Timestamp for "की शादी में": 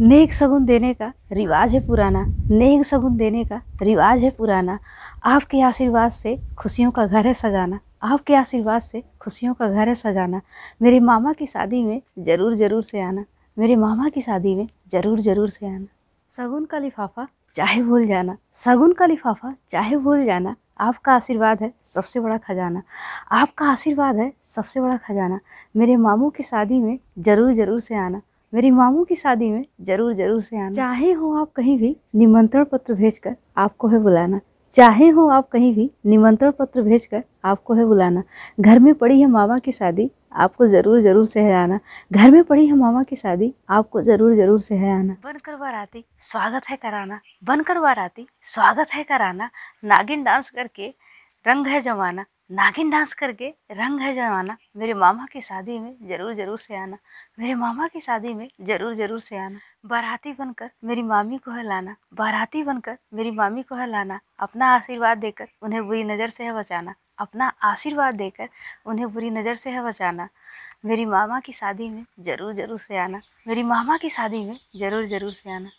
11.32-12.00, 14.08-14.68, 26.30-26.98, 29.04-29.64, 55.32-55.94, 57.88-58.48, 71.40-72.04, 73.96-74.58